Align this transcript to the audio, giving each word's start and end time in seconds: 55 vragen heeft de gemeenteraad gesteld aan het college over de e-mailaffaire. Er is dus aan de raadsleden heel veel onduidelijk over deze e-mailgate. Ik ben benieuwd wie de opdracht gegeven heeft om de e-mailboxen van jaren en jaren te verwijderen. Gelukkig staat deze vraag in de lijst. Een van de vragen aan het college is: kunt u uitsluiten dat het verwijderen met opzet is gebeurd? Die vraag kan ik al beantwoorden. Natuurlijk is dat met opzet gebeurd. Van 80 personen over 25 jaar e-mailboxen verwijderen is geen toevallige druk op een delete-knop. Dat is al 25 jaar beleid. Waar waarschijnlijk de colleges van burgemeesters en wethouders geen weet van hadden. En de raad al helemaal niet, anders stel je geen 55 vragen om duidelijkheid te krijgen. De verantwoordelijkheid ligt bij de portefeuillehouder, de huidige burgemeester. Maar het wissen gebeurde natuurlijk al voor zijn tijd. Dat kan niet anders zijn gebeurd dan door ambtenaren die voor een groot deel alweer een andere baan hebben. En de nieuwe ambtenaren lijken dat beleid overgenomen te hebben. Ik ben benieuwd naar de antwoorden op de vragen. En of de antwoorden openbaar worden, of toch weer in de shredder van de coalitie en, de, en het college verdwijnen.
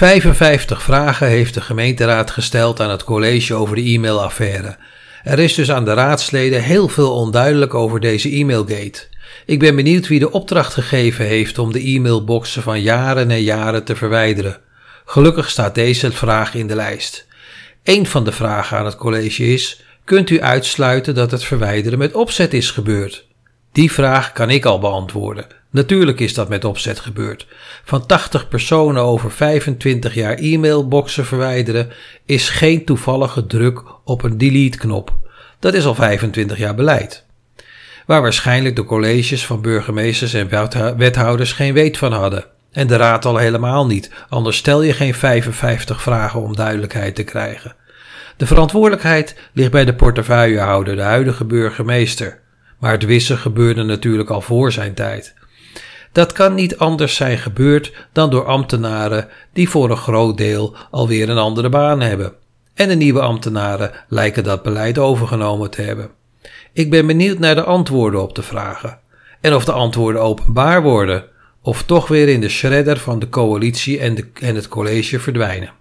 55 0.00 0.82
vragen 0.82 1.26
heeft 1.26 1.54
de 1.54 1.60
gemeenteraad 1.60 2.30
gesteld 2.30 2.80
aan 2.80 2.90
het 2.90 3.04
college 3.04 3.54
over 3.54 3.76
de 3.76 3.82
e-mailaffaire. 3.82 4.76
Er 5.24 5.38
is 5.38 5.54
dus 5.54 5.70
aan 5.70 5.84
de 5.84 5.94
raadsleden 5.94 6.62
heel 6.62 6.88
veel 6.88 7.14
onduidelijk 7.14 7.74
over 7.74 8.00
deze 8.00 8.36
e-mailgate. 8.36 9.06
Ik 9.46 9.58
ben 9.58 9.76
benieuwd 9.76 10.08
wie 10.08 10.18
de 10.18 10.30
opdracht 10.30 10.74
gegeven 10.74 11.24
heeft 11.24 11.58
om 11.58 11.72
de 11.72 11.88
e-mailboxen 11.88 12.62
van 12.62 12.80
jaren 12.80 13.30
en 13.30 13.42
jaren 13.42 13.84
te 13.84 13.96
verwijderen. 13.96 14.60
Gelukkig 15.04 15.50
staat 15.50 15.74
deze 15.74 16.12
vraag 16.12 16.54
in 16.54 16.66
de 16.66 16.74
lijst. 16.74 17.26
Een 17.84 18.06
van 18.06 18.24
de 18.24 18.32
vragen 18.32 18.78
aan 18.78 18.84
het 18.84 18.96
college 18.96 19.52
is: 19.52 19.82
kunt 20.04 20.30
u 20.30 20.40
uitsluiten 20.40 21.14
dat 21.14 21.30
het 21.30 21.44
verwijderen 21.44 21.98
met 21.98 22.14
opzet 22.14 22.54
is 22.54 22.70
gebeurd? 22.70 23.26
Die 23.72 23.92
vraag 23.92 24.32
kan 24.32 24.50
ik 24.50 24.64
al 24.64 24.78
beantwoorden. 24.78 25.59
Natuurlijk 25.70 26.20
is 26.20 26.34
dat 26.34 26.48
met 26.48 26.64
opzet 26.64 27.00
gebeurd. 27.00 27.46
Van 27.84 28.06
80 28.06 28.48
personen 28.48 29.02
over 29.02 29.30
25 29.30 30.14
jaar 30.14 30.34
e-mailboxen 30.38 31.26
verwijderen 31.26 31.90
is 32.24 32.48
geen 32.48 32.84
toevallige 32.84 33.46
druk 33.46 33.82
op 34.04 34.22
een 34.22 34.38
delete-knop. 34.38 35.18
Dat 35.58 35.74
is 35.74 35.84
al 35.84 35.94
25 35.94 36.58
jaar 36.58 36.74
beleid. 36.74 37.24
Waar 38.06 38.22
waarschijnlijk 38.22 38.76
de 38.76 38.84
colleges 38.84 39.46
van 39.46 39.60
burgemeesters 39.60 40.34
en 40.34 40.48
wethouders 40.96 41.52
geen 41.52 41.74
weet 41.74 41.98
van 41.98 42.12
hadden. 42.12 42.44
En 42.72 42.86
de 42.86 42.96
raad 42.96 43.24
al 43.24 43.36
helemaal 43.36 43.86
niet, 43.86 44.10
anders 44.28 44.56
stel 44.56 44.82
je 44.82 44.92
geen 44.92 45.14
55 45.14 46.02
vragen 46.02 46.40
om 46.40 46.56
duidelijkheid 46.56 47.14
te 47.14 47.22
krijgen. 47.22 47.74
De 48.36 48.46
verantwoordelijkheid 48.46 49.36
ligt 49.52 49.70
bij 49.70 49.84
de 49.84 49.94
portefeuillehouder, 49.94 50.96
de 50.96 51.02
huidige 51.02 51.44
burgemeester. 51.44 52.40
Maar 52.78 52.92
het 52.92 53.04
wissen 53.04 53.38
gebeurde 53.38 53.82
natuurlijk 53.82 54.30
al 54.30 54.40
voor 54.40 54.72
zijn 54.72 54.94
tijd. 54.94 55.34
Dat 56.12 56.32
kan 56.32 56.54
niet 56.54 56.78
anders 56.78 57.16
zijn 57.16 57.38
gebeurd 57.38 57.92
dan 58.12 58.30
door 58.30 58.44
ambtenaren 58.44 59.28
die 59.52 59.68
voor 59.68 59.90
een 59.90 59.96
groot 59.96 60.36
deel 60.36 60.76
alweer 60.90 61.28
een 61.28 61.38
andere 61.38 61.68
baan 61.68 62.00
hebben. 62.00 62.32
En 62.74 62.88
de 62.88 62.94
nieuwe 62.94 63.20
ambtenaren 63.20 63.90
lijken 64.08 64.44
dat 64.44 64.62
beleid 64.62 64.98
overgenomen 64.98 65.70
te 65.70 65.82
hebben. 65.82 66.10
Ik 66.72 66.90
ben 66.90 67.06
benieuwd 67.06 67.38
naar 67.38 67.54
de 67.54 67.64
antwoorden 67.64 68.22
op 68.22 68.34
de 68.34 68.42
vragen. 68.42 68.98
En 69.40 69.54
of 69.54 69.64
de 69.64 69.72
antwoorden 69.72 70.22
openbaar 70.22 70.82
worden, 70.82 71.24
of 71.62 71.82
toch 71.82 72.08
weer 72.08 72.28
in 72.28 72.40
de 72.40 72.48
shredder 72.48 72.98
van 72.98 73.18
de 73.18 73.28
coalitie 73.28 73.98
en, 73.98 74.14
de, 74.14 74.26
en 74.40 74.54
het 74.54 74.68
college 74.68 75.20
verdwijnen. 75.20 75.72